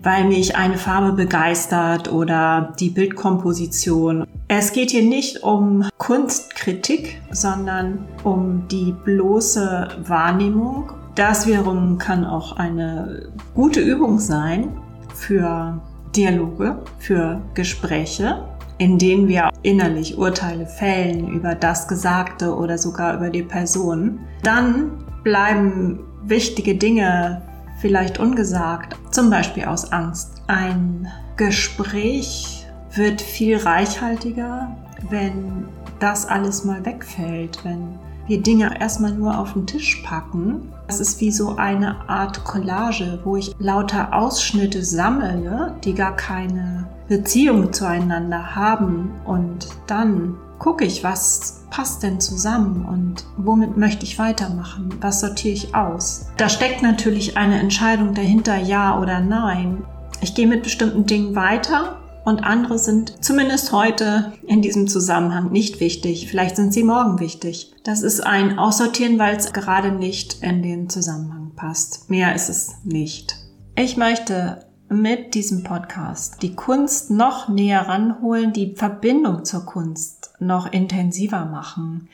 weil 0.02 0.24
mich 0.24 0.56
eine 0.56 0.76
Farbe 0.76 1.14
begeistert 1.14 2.12
oder 2.12 2.74
die 2.78 2.90
Bildkomposition. 2.90 4.26
Es 4.48 4.72
geht 4.72 4.90
hier 4.90 5.02
nicht 5.02 5.42
um 5.42 5.88
Kunstkritik, 5.96 7.22
sondern 7.30 8.04
um 8.22 8.68
die 8.68 8.92
bloße 8.92 9.88
Wahrnehmung. 10.06 10.92
Das 11.14 11.46
wiederum 11.46 11.96
kann 11.96 12.26
auch 12.26 12.58
eine 12.58 13.32
gute 13.54 13.80
Übung 13.80 14.18
sein 14.18 14.78
für 15.14 15.80
Dialoge, 16.14 16.82
für 16.98 17.40
Gespräche 17.54 18.44
in 18.80 18.96
denen 18.96 19.28
wir 19.28 19.50
innerlich 19.62 20.16
Urteile 20.16 20.64
fällen 20.64 21.28
über 21.28 21.54
das 21.54 21.86
Gesagte 21.86 22.56
oder 22.56 22.78
sogar 22.78 23.14
über 23.14 23.28
die 23.28 23.42
Person, 23.42 24.20
dann 24.42 25.04
bleiben 25.22 26.00
wichtige 26.22 26.74
Dinge 26.74 27.42
vielleicht 27.82 28.18
ungesagt, 28.18 28.96
zum 29.10 29.28
Beispiel 29.28 29.66
aus 29.66 29.92
Angst. 29.92 30.42
Ein 30.46 31.08
Gespräch 31.36 32.66
wird 32.94 33.20
viel 33.20 33.58
reichhaltiger, 33.58 34.74
wenn 35.10 35.66
das 35.98 36.26
alles 36.26 36.64
mal 36.64 36.82
wegfällt, 36.86 37.62
wenn 37.64 37.98
wir 38.28 38.40
Dinge 38.40 38.80
erstmal 38.80 39.12
nur 39.12 39.38
auf 39.38 39.52
den 39.52 39.66
Tisch 39.66 40.02
packen. 40.06 40.72
Das 40.86 41.00
ist 41.00 41.20
wie 41.20 41.32
so 41.32 41.56
eine 41.56 42.08
Art 42.08 42.44
Collage, 42.44 43.18
wo 43.24 43.36
ich 43.36 43.54
lauter 43.58 44.14
Ausschnitte 44.14 44.82
sammle, 44.82 45.74
die 45.84 45.94
gar 45.94 46.16
keine 46.16 46.88
Beziehung 47.10 47.72
zueinander 47.72 48.54
haben 48.54 49.10
und 49.26 49.66
dann 49.88 50.38
gucke 50.60 50.84
ich, 50.84 51.02
was 51.02 51.64
passt 51.68 52.04
denn 52.04 52.20
zusammen 52.20 52.84
und 52.84 53.26
womit 53.36 53.76
möchte 53.76 54.04
ich 54.04 54.20
weitermachen, 54.20 54.94
was 55.00 55.20
sortiere 55.20 55.54
ich 55.54 55.74
aus. 55.74 56.26
Da 56.36 56.48
steckt 56.48 56.82
natürlich 56.82 57.36
eine 57.36 57.58
Entscheidung 57.58 58.14
dahinter, 58.14 58.56
ja 58.56 58.96
oder 58.96 59.18
nein. 59.18 59.82
Ich 60.20 60.36
gehe 60.36 60.46
mit 60.46 60.62
bestimmten 60.62 61.04
Dingen 61.04 61.34
weiter 61.34 61.98
und 62.24 62.44
andere 62.44 62.78
sind 62.78 63.24
zumindest 63.24 63.72
heute 63.72 64.32
in 64.46 64.62
diesem 64.62 64.86
Zusammenhang 64.86 65.50
nicht 65.50 65.80
wichtig. 65.80 66.28
Vielleicht 66.30 66.54
sind 66.54 66.72
sie 66.72 66.84
morgen 66.84 67.18
wichtig. 67.18 67.74
Das 67.82 68.02
ist 68.02 68.20
ein 68.20 68.56
Aussortieren, 68.56 69.18
weil 69.18 69.34
es 69.34 69.52
gerade 69.52 69.90
nicht 69.90 70.44
in 70.44 70.62
den 70.62 70.88
Zusammenhang 70.88 71.50
passt. 71.56 72.08
Mehr 72.08 72.36
ist 72.36 72.48
es 72.50 72.76
nicht. 72.84 73.34
Ich 73.74 73.96
möchte 73.96 74.69
mit 74.90 75.34
diesem 75.34 75.62
Podcast 75.62 76.42
die 76.42 76.56
Kunst 76.56 77.12
noch 77.12 77.48
näher 77.48 77.88
ranholen, 77.88 78.52
die 78.52 78.74
Verbindung 78.74 79.44
zur 79.44 79.64
Kunst 79.64 80.32
noch 80.40 80.72
intensiver 80.72 81.44
machen. 81.44 82.08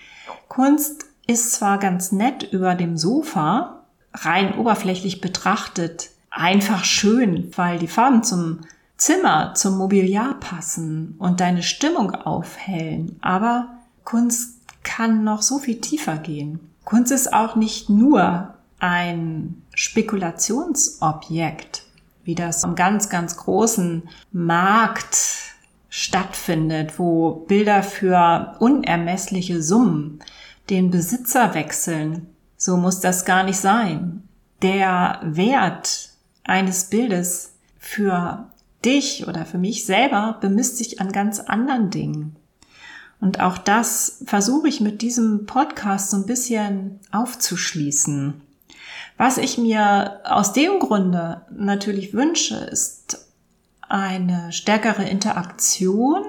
Kunst 0.48 1.06
ist 1.26 1.52
zwar 1.52 1.78
ganz 1.78 2.12
nett 2.12 2.42
über 2.52 2.74
dem 2.74 2.98
Sofa, 2.98 3.80
rein 4.12 4.58
oberflächlich 4.58 5.22
betrachtet, 5.22 6.10
einfach 6.30 6.84
schön, 6.84 7.50
weil 7.56 7.78
die 7.78 7.88
Farben 7.88 8.22
zum 8.22 8.58
Zimmer, 8.98 9.54
zum 9.54 9.78
Mobiliar 9.78 10.34
passen 10.34 11.14
und 11.18 11.40
deine 11.40 11.62
Stimmung 11.62 12.14
aufhellen, 12.14 13.16
aber 13.22 13.68
Kunst 14.04 14.60
kann 14.82 15.24
noch 15.24 15.40
so 15.40 15.58
viel 15.58 15.80
tiefer 15.80 16.18
gehen. 16.18 16.60
Kunst 16.84 17.10
ist 17.10 17.32
auch 17.32 17.56
nicht 17.56 17.88
nur 17.88 18.52
ein 18.78 19.62
Spekulationsobjekt, 19.74 21.85
wie 22.26 22.34
das 22.34 22.64
am 22.64 22.74
ganz, 22.74 23.08
ganz 23.08 23.36
großen 23.36 24.02
Markt 24.32 25.16
stattfindet, 25.88 26.98
wo 26.98 27.44
Bilder 27.46 27.84
für 27.84 28.56
unermessliche 28.58 29.62
Summen 29.62 30.18
den 30.68 30.90
Besitzer 30.90 31.54
wechseln. 31.54 32.26
So 32.56 32.76
muss 32.76 32.98
das 32.98 33.24
gar 33.24 33.44
nicht 33.44 33.58
sein. 33.58 34.24
Der 34.60 35.20
Wert 35.22 36.10
eines 36.42 36.86
Bildes 36.86 37.54
für 37.78 38.48
dich 38.84 39.28
oder 39.28 39.46
für 39.46 39.58
mich 39.58 39.86
selber 39.86 40.36
bemisst 40.40 40.78
sich 40.78 41.00
an 41.00 41.12
ganz 41.12 41.38
anderen 41.38 41.90
Dingen. 41.90 42.36
Und 43.20 43.38
auch 43.38 43.56
das 43.56 44.22
versuche 44.26 44.66
ich 44.66 44.80
mit 44.80 45.00
diesem 45.00 45.46
Podcast 45.46 46.10
so 46.10 46.16
ein 46.16 46.26
bisschen 46.26 46.98
aufzuschließen. 47.12 48.42
Was 49.16 49.38
ich 49.38 49.56
mir 49.56 50.20
aus 50.24 50.52
dem 50.52 50.78
Grunde 50.78 51.42
natürlich 51.50 52.12
wünsche, 52.12 52.56
ist 52.56 53.26
eine 53.88 54.52
stärkere 54.52 55.04
Interaktion. 55.04 56.24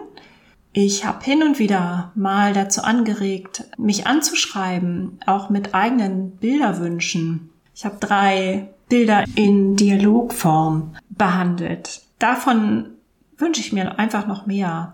Ich 0.71 1.05
habe 1.05 1.23
hin 1.23 1.43
und 1.43 1.59
wieder 1.59 2.11
mal 2.15 2.53
dazu 2.53 2.83
angeregt, 2.83 3.65
mich 3.77 4.07
anzuschreiben, 4.07 5.19
auch 5.25 5.49
mit 5.49 5.73
eigenen 5.73 6.31
Bilderwünschen. 6.37 7.49
Ich 7.73 7.83
habe 7.83 7.97
drei 7.99 8.69
Bilder 8.87 9.25
in 9.35 9.75
Dialogform 9.75 10.95
behandelt. 11.09 12.01
Davon 12.19 12.91
wünsche 13.37 13.61
ich 13.61 13.73
mir 13.73 13.99
einfach 13.99 14.27
noch 14.27 14.45
mehr. 14.45 14.93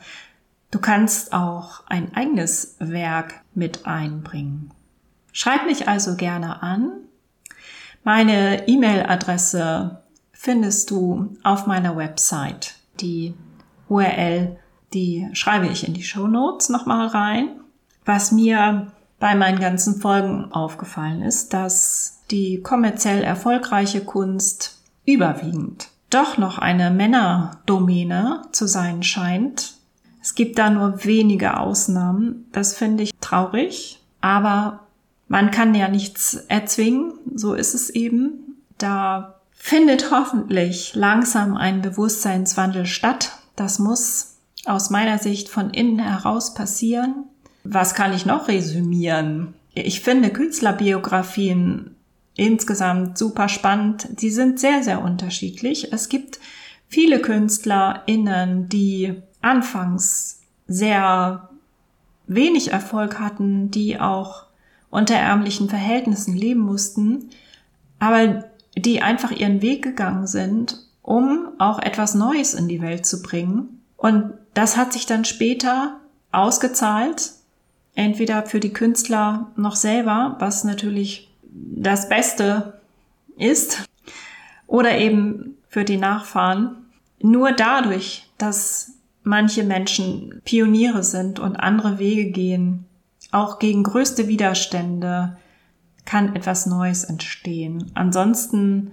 Du 0.72 0.80
kannst 0.80 1.34
auch 1.34 1.84
ein 1.88 2.16
eigenes 2.16 2.76
Werk 2.80 3.42
mit 3.54 3.86
einbringen. 3.86 4.72
Schreib 5.32 5.66
mich 5.66 5.88
also 5.88 6.16
gerne 6.16 6.64
an 6.64 6.92
meine 8.04 8.68
E-Mail-Adresse 8.68 10.04
findest 10.32 10.92
du 10.92 11.36
auf 11.44 11.68
meiner 11.68 11.96
Website. 11.96 12.76
Die 13.00 13.34
URL, 13.90 14.58
die 14.94 15.28
schreibe 15.34 15.68
ich 15.68 15.88
in 15.88 15.94
die 15.94 16.04
Show 16.04 16.28
Notes 16.28 16.70
nochmal 16.70 17.08
rein. 17.08 17.50
Was 18.06 18.32
mir 18.32 18.92
bei 19.20 19.36
meinen 19.36 19.60
ganzen 19.60 20.02
Folgen 20.02 20.52
aufgefallen 20.52 21.22
ist, 21.22 21.54
dass 21.54 22.24
die 22.30 22.62
kommerziell 22.62 23.24
erfolgreiche 23.24 24.04
Kunst 24.04 24.82
überwiegend 25.06 25.94
doch 26.14 26.38
noch 26.38 26.60
eine 26.60 26.92
Männerdomäne 26.92 28.44
zu 28.52 28.68
sein 28.68 29.04
scheint. 29.04 29.74
Es 30.22 30.36
gibt 30.36 30.60
da 30.60 30.70
nur 30.70 31.04
wenige 31.06 31.58
Ausnahmen. 31.58 32.48
Das 32.52 32.76
finde 32.76 33.04
ich 33.04 33.12
traurig. 33.20 34.00
Aber 34.22 34.83
man 35.28 35.52
kann 35.52 35.74
ja 35.76 35.88
nichts 35.88 36.36
erzwingen. 36.48 37.14
So 37.36 37.54
ist 37.54 37.74
es 37.74 37.90
eben. 37.90 38.58
Da 38.78 39.40
findet 39.52 40.12
hoffentlich 40.12 40.94
langsam 40.96 41.56
ein 41.56 41.82
Bewusstseinswandel 41.82 42.86
statt. 42.86 43.32
Das 43.56 43.80
muss 43.80 44.36
aus 44.66 44.90
meiner 44.90 45.20
Sicht 45.20 45.50
von 45.50 45.70
innen 45.70 46.00
heraus 46.00 46.54
passieren. 46.54 47.26
Was 47.64 47.96
kann 47.96 48.14
ich 48.14 48.26
noch 48.26 48.48
resümieren? 48.48 49.54
Ich 49.74 50.02
finde 50.02 50.30
Künstlerbiografien 50.30 51.96
insgesamt 52.36 53.18
super 53.18 53.48
spannend. 53.50 54.08
Die 54.22 54.30
sind 54.30 54.60
sehr, 54.60 54.84
sehr 54.84 55.02
unterschiedlich. 55.02 55.94
Es 55.94 56.10
gibt 56.10 56.40
viele 56.88 57.20
KünstlerInnen, 57.20 58.70
die 58.70 59.22
anfangs 59.42 60.42
sehr 60.68 61.50
wenig 62.28 62.72
Erfolg 62.72 63.20
hatten, 63.20 63.72
die 63.72 64.00
auch 64.00 64.46
unter 64.94 65.16
ärmlichen 65.16 65.70
Verhältnissen 65.70 66.38
leben 66.38 66.62
mussten, 66.62 67.30
aber 67.98 68.46
die 68.78 69.02
einfach 69.02 69.32
ihren 69.32 69.62
Weg 69.62 69.84
gegangen 69.84 70.28
sind, 70.28 70.78
um 71.02 71.48
auch 71.58 71.80
etwas 71.80 72.14
Neues 72.14 72.54
in 72.54 72.68
die 72.68 72.82
Welt 72.82 73.06
zu 73.06 73.24
bringen. 73.24 73.82
Und 73.98 74.34
das 74.54 74.78
hat 74.78 74.94
sich 74.94 75.08
dann 75.08 75.26
später 75.26 76.00
ausgezahlt, 76.32 77.32
entweder 77.96 78.44
für 78.44 78.60
die 78.60 78.74
Künstler 78.74 79.52
noch 79.56 79.76
selber, 79.76 80.36
was 80.40 80.64
natürlich 80.64 81.32
das 81.42 82.08
Beste 82.08 82.80
ist, 83.38 83.86
oder 84.68 84.98
eben 84.98 85.58
für 85.70 85.86
die 85.86 85.98
Nachfahren. 85.98 86.86
Nur 87.20 87.52
dadurch, 87.52 88.30
dass 88.38 88.92
manche 89.24 89.64
Menschen 89.64 90.42
Pioniere 90.46 91.04
sind 91.04 91.40
und 91.40 91.56
andere 91.56 91.98
Wege 91.98 92.32
gehen, 92.32 92.86
auch 93.34 93.60
gegen 93.60 93.84
größte 93.84 94.28
Widerstände, 94.28 95.38
kann 96.06 96.36
etwas 96.36 96.66
Neues 96.66 97.04
entstehen. 97.04 97.92
Ansonsten 97.94 98.92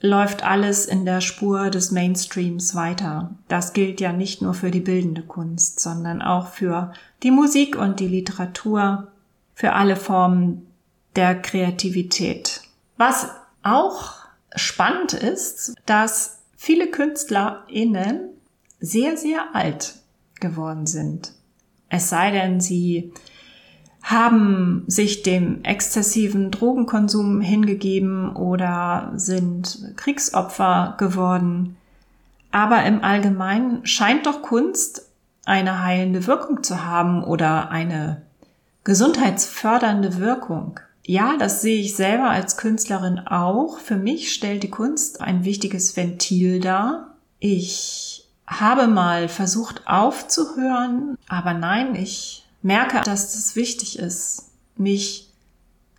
läuft 0.00 0.42
alles 0.42 0.86
in 0.86 1.04
der 1.04 1.20
Spur 1.20 1.70
des 1.70 1.92
Mainstreams 1.92 2.74
weiter. 2.74 3.36
Das 3.48 3.72
gilt 3.72 4.00
ja 4.00 4.12
nicht 4.12 4.42
nur 4.42 4.52
für 4.52 4.72
die 4.72 4.80
bildende 4.80 5.22
Kunst, 5.22 5.78
sondern 5.78 6.20
auch 6.20 6.48
für 6.48 6.92
die 7.22 7.30
Musik 7.30 7.76
und 7.76 8.00
die 8.00 8.08
Literatur, 8.08 9.08
für 9.54 9.74
alle 9.74 9.94
Formen 9.94 10.66
der 11.14 11.40
Kreativität. 11.40 12.62
Was 12.96 13.28
auch 13.62 14.14
spannend 14.56 15.12
ist, 15.12 15.74
dass 15.86 16.40
viele 16.56 16.90
KünstlerInnen 16.90 18.30
sehr, 18.80 19.16
sehr 19.16 19.54
alt 19.54 19.94
geworden 20.40 20.86
sind. 20.86 21.32
Es 21.88 22.08
sei 22.08 22.32
denn, 22.32 22.60
sie 22.60 23.12
haben 24.02 24.84
sich 24.88 25.22
dem 25.22 25.62
exzessiven 25.64 26.50
Drogenkonsum 26.50 27.40
hingegeben 27.40 28.34
oder 28.34 29.12
sind 29.14 29.92
Kriegsopfer 29.96 30.96
geworden. 30.98 31.76
Aber 32.50 32.84
im 32.84 33.02
Allgemeinen 33.02 33.86
scheint 33.86 34.26
doch 34.26 34.42
Kunst 34.42 35.08
eine 35.44 35.82
heilende 35.82 36.26
Wirkung 36.26 36.62
zu 36.62 36.84
haben 36.84 37.24
oder 37.24 37.70
eine 37.70 38.22
gesundheitsfördernde 38.84 40.18
Wirkung. 40.18 40.80
Ja, 41.04 41.36
das 41.38 41.62
sehe 41.62 41.80
ich 41.80 41.96
selber 41.96 42.30
als 42.30 42.56
Künstlerin 42.56 43.20
auch. 43.20 43.78
Für 43.78 43.96
mich 43.96 44.32
stellt 44.32 44.62
die 44.62 44.70
Kunst 44.70 45.20
ein 45.20 45.44
wichtiges 45.44 45.96
Ventil 45.96 46.60
dar. 46.60 47.14
Ich 47.38 48.28
habe 48.46 48.86
mal 48.86 49.28
versucht 49.28 49.82
aufzuhören, 49.86 51.16
aber 51.28 51.54
nein, 51.54 51.94
ich 51.94 52.41
merke, 52.62 53.00
dass 53.04 53.34
es 53.34 53.56
wichtig 53.56 53.98
ist, 53.98 54.50
mich 54.76 55.30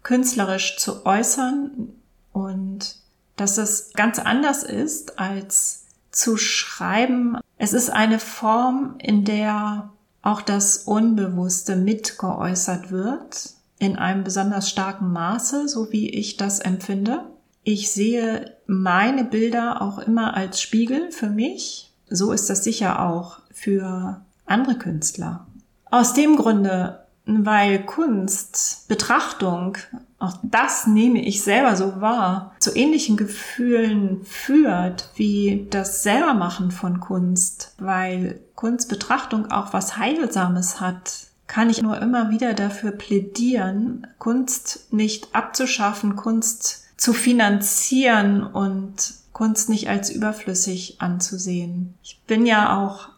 künstlerisch 0.01 0.77
zu 0.77 1.05
äußern 1.05 1.89
und 2.31 2.95
dass 3.35 3.57
es 3.57 3.91
ganz 3.93 4.19
anders 4.19 4.63
ist 4.63 5.19
als 5.19 5.85
zu 6.11 6.37
schreiben. 6.37 7.37
Es 7.57 7.73
ist 7.73 7.89
eine 7.89 8.19
Form, 8.19 8.95
in 8.99 9.25
der 9.25 9.91
auch 10.21 10.41
das 10.41 10.77
Unbewusste 10.77 11.75
mitgeäußert 11.75 12.91
wird, 12.91 13.51
in 13.79 13.97
einem 13.97 14.23
besonders 14.23 14.69
starken 14.69 15.11
Maße, 15.11 15.67
so 15.67 15.91
wie 15.91 16.09
ich 16.09 16.37
das 16.37 16.59
empfinde. 16.59 17.25
Ich 17.63 17.91
sehe 17.91 18.55
meine 18.67 19.23
Bilder 19.23 19.81
auch 19.81 19.99
immer 19.99 20.35
als 20.35 20.61
Spiegel 20.61 21.11
für 21.11 21.29
mich. 21.29 21.91
So 22.09 22.31
ist 22.31 22.49
das 22.49 22.63
sicher 22.63 23.01
auch 23.05 23.39
für 23.51 24.21
andere 24.45 24.77
Künstler. 24.77 25.47
Aus 25.93 26.13
dem 26.13 26.37
Grunde, 26.37 27.05
weil 27.27 27.85
Kunst, 27.85 28.87
Betrachtung, 28.87 29.77
auch 30.17 30.39
das 30.41 30.87
nehme 30.87 31.23
ich 31.23 31.43
selber 31.43 31.75
so 31.75 32.01
wahr, 32.01 32.55
zu 32.59 32.75
ähnlichen 32.75 33.15
Gefühlen 33.15 34.25
führt 34.25 35.11
wie 35.13 35.67
das 35.69 36.01
Selbermachen 36.01 36.71
von 36.71 36.99
Kunst, 36.99 37.75
weil 37.77 38.39
Kunstbetrachtung 38.55 39.51
auch 39.51 39.71
was 39.73 39.95
Heilsames 39.95 40.81
hat, 40.81 41.27
kann 41.45 41.69
ich 41.69 41.83
nur 41.83 42.01
immer 42.01 42.31
wieder 42.31 42.55
dafür 42.55 42.89
plädieren, 42.89 44.07
Kunst 44.17 44.91
nicht 44.91 45.35
abzuschaffen, 45.35 46.15
Kunst 46.15 46.85
zu 46.97 47.13
finanzieren 47.13 48.41
und 48.41 49.13
Kunst 49.31 49.69
nicht 49.69 49.89
als 49.89 50.09
überflüssig 50.09 50.95
anzusehen. 51.01 51.93
Ich 52.01 52.19
bin 52.25 52.47
ja 52.47 52.79
auch 52.79 53.12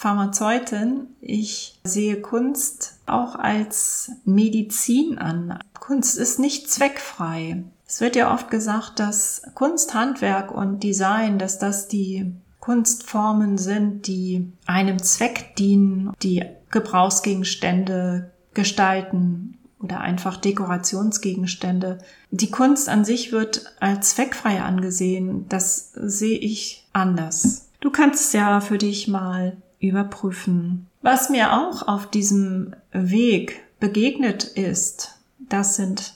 Pharmazeutin. 0.00 1.08
Ich 1.20 1.78
sehe 1.84 2.22
Kunst 2.22 2.94
auch 3.04 3.34
als 3.34 4.12
Medizin 4.24 5.18
an. 5.18 5.58
Kunst 5.78 6.16
ist 6.16 6.38
nicht 6.38 6.70
zweckfrei. 6.70 7.64
Es 7.86 8.00
wird 8.00 8.16
ja 8.16 8.32
oft 8.32 8.50
gesagt, 8.50 8.98
dass 8.98 9.42
Kunst, 9.54 9.92
Handwerk 9.92 10.52
und 10.52 10.82
Design, 10.82 11.38
dass 11.38 11.58
das 11.58 11.86
die 11.86 12.32
Kunstformen 12.60 13.58
sind, 13.58 14.06
die 14.06 14.50
einem 14.64 15.02
Zweck 15.02 15.54
dienen, 15.56 16.14
die 16.22 16.46
Gebrauchsgegenstände 16.70 18.30
gestalten 18.54 19.58
oder 19.80 20.00
einfach 20.00 20.38
Dekorationsgegenstände. 20.38 21.98
Die 22.30 22.50
Kunst 22.50 22.88
an 22.88 23.04
sich 23.04 23.32
wird 23.32 23.66
als 23.80 24.14
zweckfrei 24.14 24.62
angesehen. 24.62 25.44
Das 25.50 25.92
sehe 25.92 26.38
ich 26.38 26.88
anders. 26.94 27.66
Du 27.80 27.90
kannst 27.90 28.32
ja 28.32 28.62
für 28.62 28.78
dich 28.78 29.06
mal 29.06 29.58
überprüfen. 29.80 30.86
Was 31.02 31.30
mir 31.30 31.54
auch 31.54 31.88
auf 31.88 32.08
diesem 32.08 32.76
Weg 32.92 33.62
begegnet 33.80 34.44
ist, 34.44 35.18
das 35.38 35.76
sind 35.76 36.14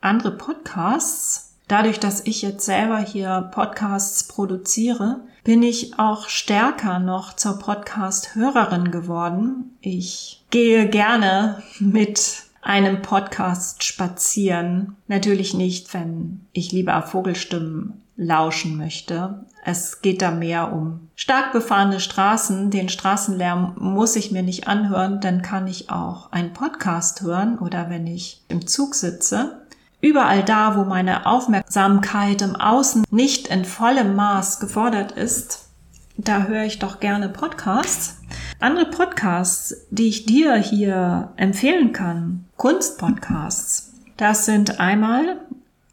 andere 0.00 0.32
Podcasts. 0.32 1.54
Dadurch, 1.68 2.00
dass 2.00 2.26
ich 2.26 2.42
jetzt 2.42 2.64
selber 2.64 2.98
hier 2.98 3.50
Podcasts 3.52 4.24
produziere, 4.24 5.20
bin 5.44 5.62
ich 5.62 5.98
auch 5.98 6.28
stärker 6.28 6.98
noch 6.98 7.34
zur 7.34 7.58
Podcast-Hörerin 7.58 8.90
geworden. 8.90 9.76
Ich 9.80 10.44
gehe 10.50 10.88
gerne 10.88 11.62
mit 11.78 12.44
einem 12.62 13.02
Podcast 13.02 13.84
spazieren. 13.84 14.96
Natürlich 15.06 15.54
nicht, 15.54 15.92
wenn 15.94 16.40
ich 16.52 16.72
lieber 16.72 17.00
Vogelstimmen 17.02 18.02
lauschen 18.16 18.76
möchte. 18.76 19.44
Es 19.64 20.00
geht 20.00 20.22
da 20.22 20.30
mehr 20.30 20.72
um 20.72 21.08
stark 21.14 21.52
befahrene 21.52 22.00
Straßen. 22.00 22.70
Den 22.70 22.88
Straßenlärm 22.88 23.74
muss 23.78 24.16
ich 24.16 24.32
mir 24.32 24.42
nicht 24.42 24.68
anhören, 24.68 25.20
dann 25.20 25.42
kann 25.42 25.66
ich 25.66 25.90
auch 25.90 26.32
einen 26.32 26.52
Podcast 26.52 27.22
hören 27.22 27.58
oder 27.58 27.90
wenn 27.90 28.06
ich 28.06 28.42
im 28.48 28.66
Zug 28.66 28.94
sitze. 28.94 29.62
Überall 30.00 30.44
da, 30.44 30.76
wo 30.76 30.84
meine 30.84 31.26
Aufmerksamkeit 31.26 32.42
im 32.42 32.54
Außen 32.54 33.04
nicht 33.10 33.48
in 33.48 33.64
vollem 33.64 34.14
Maß 34.14 34.60
gefordert 34.60 35.12
ist, 35.12 35.68
da 36.18 36.44
höre 36.44 36.64
ich 36.64 36.78
doch 36.78 37.00
gerne 37.00 37.28
Podcasts. 37.28 38.20
Andere 38.60 38.86
Podcasts, 38.86 39.86
die 39.90 40.08
ich 40.08 40.24
dir 40.24 40.54
hier 40.54 41.32
empfehlen 41.36 41.92
kann, 41.92 42.46
Kunstpodcasts, 42.56 43.92
das 44.16 44.46
sind 44.46 44.80
einmal 44.80 45.40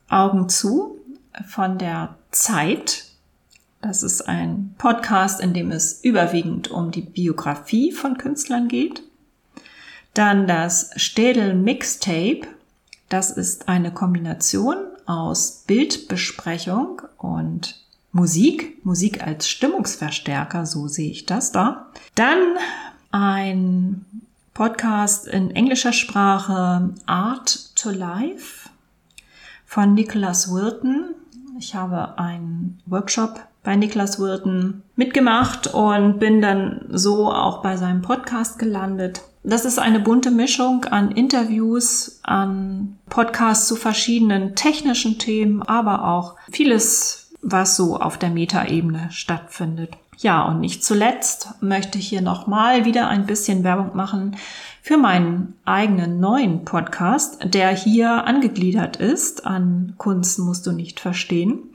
Augen 0.10 0.48
zu 0.48 0.98
von 1.48 1.78
der 1.78 2.15
Zeit. 2.32 3.06
Das 3.82 4.04
ist 4.04 4.22
ein 4.28 4.76
Podcast, 4.78 5.41
in 5.41 5.54
dem 5.54 5.72
es 5.72 6.04
überwiegend 6.04 6.69
um 6.72 6.91
die 6.91 7.02
Biografie 7.02 7.91
von 7.91 8.17
Künstlern 8.17 8.67
geht. 8.67 9.04
Dann 10.13 10.48
das 10.48 10.91
Städel 10.96 11.54
Mixtape. 11.54 12.41
Das 13.10 13.32
ist 13.32 13.67
eine 13.67 13.91
Kombination 13.91 14.78
aus 15.06 15.63
Bildbesprechung 15.67 17.02
und 17.17 17.84
Musik. 18.12 18.86
Musik 18.86 19.26
als 19.26 19.50
Stimmungsverstärker, 19.50 20.65
so 20.65 20.88
sehe 20.88 21.10
ich 21.10 21.26
das 21.26 21.52
da. 21.52 21.88
Dann 22.15 22.39
ein 23.12 24.06
Podcast 24.54 25.28
in 25.28 25.52
englischer 25.52 25.93
Sprache 25.93 26.93
Art 27.08 27.76
to 27.76 27.89
Life 27.89 28.69
von 29.65 29.96
Nicholas 29.96 30.52
Wilton. 30.52 31.15
Ich 31.58 31.76
habe 31.76 32.18
einen 32.18 32.80
Workshop 32.86 33.39
bei 33.63 33.76
Niklas 33.76 34.20
Wirten 34.20 34.84
mitgemacht 34.96 35.68
und 35.68 36.20
bin 36.20 36.42
dann 36.42 36.86
so 36.89 37.32
auch 37.32 37.62
bei 37.62 37.78
seinem 37.78 38.02
Podcast 38.02 38.58
gelandet. 38.58 39.22
Das 39.44 39.66
ist 39.66 39.78
eine 39.78 40.00
bunte 40.00 40.32
Mischung 40.32 40.86
an 40.86 41.12
Interviews, 41.12 42.20
an 42.24 42.98
Podcasts 43.10 43.68
zu 43.68 43.76
verschiedenen 43.76 44.56
technischen 44.56 45.20
Themen, 45.20 45.62
aber 45.62 46.08
auch 46.08 46.36
vieles, 46.52 47.32
was 47.42 47.76
so 47.76 47.98
auf 47.98 48.18
der 48.18 48.30
Metaebene 48.30 49.10
stattfindet. 49.12 49.92
Ja, 50.18 50.44
und 50.44 50.60
nicht 50.60 50.84
zuletzt 50.84 51.50
möchte 51.62 51.98
ich 51.98 52.08
hier 52.08 52.22
nochmal 52.22 52.86
wieder 52.86 53.10
ein 53.10 53.26
bisschen 53.26 53.63
Werbung 53.63 53.96
machen 53.96 54.38
für 54.84 54.98
meinen 54.98 55.56
eigenen 55.63 56.19
neuen 56.19 56.65
Podcast, 56.65 57.38
der 57.46 57.69
hier 57.69 58.26
angegliedert 58.26 58.98
ist 58.98 59.48
an 59.48 59.93
Kunst 59.98 60.39
musst 60.39 60.67
du 60.67 60.74
nicht 60.74 61.00
verstehen. 61.00 61.69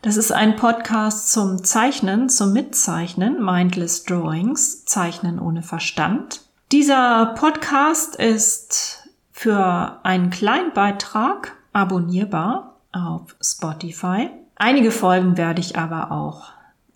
Das 0.00 0.16
ist 0.16 0.32
ein 0.32 0.56
Podcast 0.56 1.30
zum 1.30 1.64
Zeichnen, 1.64 2.30
zum 2.30 2.54
Mitzeichnen, 2.54 3.44
Mindless 3.44 4.04
Drawings, 4.04 4.86
Zeichnen 4.86 5.38
ohne 5.38 5.62
Verstand. 5.62 6.40
Dieser 6.72 7.34
Podcast 7.38 8.16
ist 8.16 9.06
für 9.32 10.00
einen 10.02 10.30
kleinen 10.30 10.72
Beitrag 10.72 11.52
abonnierbar 11.74 12.76
auf 12.90 13.36
Spotify. 13.38 14.30
Einige 14.54 14.92
Folgen 14.92 15.36
werde 15.36 15.60
ich 15.60 15.76
aber 15.76 16.10
auch 16.10 16.52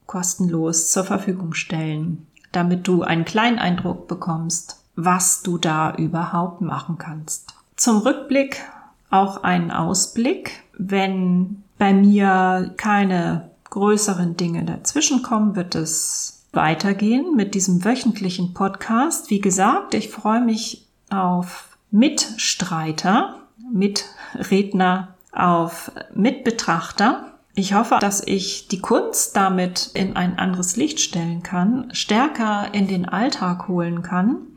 kostenlos 0.07 0.91
zur 0.91 1.05
Verfügung 1.05 1.53
stellen, 1.53 2.27
damit 2.51 2.89
du 2.89 3.03
einen 3.03 3.27
kleinen 3.27 3.59
Eindruck 3.59 4.09
bekommst, 4.09 4.80
was 4.97 5.43
du 5.43 5.59
da 5.59 5.95
überhaupt 5.95 6.61
machen 6.61 6.99
kannst. 6.99 7.55
Zum 7.77 7.99
Rückblick 7.99 8.63
auch 9.11 9.43
einen 9.43 9.71
Ausblick. 9.71 10.63
Wenn 10.79 11.63
bei 11.79 11.93
mir 11.93 12.75
keine 12.77 13.51
größeren 13.71 14.37
Dinge 14.37 14.65
dazwischenkommen, 14.65 15.57
wird 15.57 15.75
es 15.75 16.45
weitergehen 16.53 17.37
mit 17.37 17.55
diesem 17.55 17.85
wöchentlichen 17.85 18.55
Podcast. 18.55 19.31
Wie 19.31 19.41
gesagt, 19.41 19.95
ich 19.95 20.11
freue 20.11 20.41
mich 20.41 20.87
auf 21.11 21.77
Mitstreiter, 21.91 23.37
Mitredner, 23.73 25.15
auf 25.33 25.93
Mitbetrachter. 26.15 27.35
Ich 27.55 27.75
hoffe, 27.75 27.99
dass 28.01 28.23
ich 28.27 28.69
die 28.69 28.81
Kunst 28.81 29.37
damit 29.37 29.91
in 29.95 30.17
ein 30.17 30.39
anderes 30.39 30.77
Licht 30.77 31.01
stellen 31.01 31.43
kann, 31.43 31.91
stärker 31.93 32.73
in 32.73 32.87
den 32.87 33.09
Alltag 33.09 33.69
holen 33.69 34.03
kann 34.03 34.50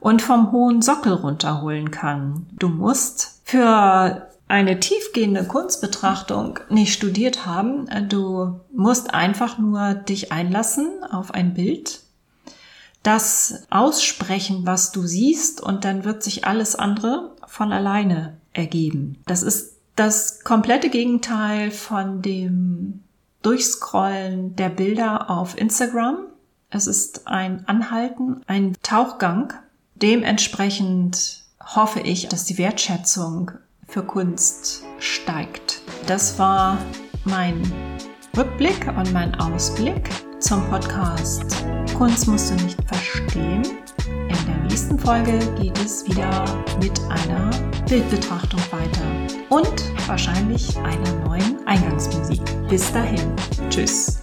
und 0.00 0.22
vom 0.22 0.52
hohen 0.52 0.82
Sockel 0.82 1.12
runterholen 1.12 1.90
kann. 1.90 2.46
Du 2.58 2.68
musst 2.68 3.40
für 3.44 4.28
eine 4.48 4.80
tiefgehende 4.80 5.44
Kunstbetrachtung 5.44 6.58
nicht 6.70 6.94
studiert 6.94 7.46
haben. 7.46 7.88
Du 8.08 8.60
musst 8.72 9.12
einfach 9.12 9.58
nur 9.58 9.94
dich 9.94 10.32
einlassen 10.32 11.04
auf 11.10 11.32
ein 11.32 11.54
Bild, 11.54 12.00
das 13.02 13.66
aussprechen, 13.70 14.62
was 14.64 14.90
du 14.92 15.02
siehst, 15.02 15.60
und 15.60 15.84
dann 15.84 16.04
wird 16.04 16.22
sich 16.22 16.46
alles 16.46 16.74
andere 16.76 17.32
von 17.46 17.72
alleine 17.72 18.38
ergeben. 18.52 19.22
Das 19.26 19.42
ist 19.42 19.76
das 19.96 20.44
komplette 20.44 20.90
Gegenteil 20.90 21.70
von 21.70 22.22
dem 22.22 23.02
Durchscrollen 23.42 24.56
der 24.56 24.68
Bilder 24.68 25.30
auf 25.30 25.56
Instagram. 25.58 26.26
Es 26.70 26.86
ist 26.86 27.26
ein 27.26 27.66
Anhalten, 27.66 28.42
ein 28.46 28.76
Tauchgang. 28.82 29.52
Dementsprechend 30.02 31.42
hoffe 31.60 32.00
ich, 32.00 32.28
dass 32.28 32.44
die 32.44 32.58
Wertschätzung 32.58 33.50
für 33.86 34.02
Kunst 34.02 34.84
steigt. 34.98 35.80
Das 36.06 36.38
war 36.38 36.78
mein 37.24 37.60
Rückblick 38.36 38.86
und 38.96 39.12
mein 39.12 39.34
Ausblick 39.34 40.08
zum 40.38 40.64
Podcast 40.70 41.56
Kunst 41.96 42.28
musst 42.28 42.50
du 42.50 42.54
nicht 42.62 42.78
verstehen. 42.86 43.62
In 44.06 44.46
der 44.46 44.56
nächsten 44.68 44.96
Folge 44.96 45.36
geht 45.60 45.76
es 45.78 46.06
wieder 46.06 46.44
mit 46.80 47.00
einer 47.08 47.50
Bildbetrachtung 47.88 48.60
weiter 48.70 49.02
und 49.48 49.82
wahrscheinlich 50.06 50.76
einer 50.76 51.12
neuen 51.26 51.66
Eingangsmusik. 51.66 52.40
Bis 52.68 52.92
dahin. 52.92 53.34
Tschüss. 53.68 54.20